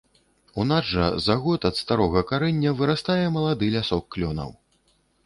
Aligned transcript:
У 0.61 0.63
нас 0.69 0.87
жа 0.93 1.09
за 1.25 1.35
год 1.43 1.67
ад 1.69 1.75
старога 1.81 2.23
карэння 2.31 2.71
вырастае 2.79 3.25
малады 3.37 3.71
лясок 3.77 4.03
клёнаў. 4.17 4.49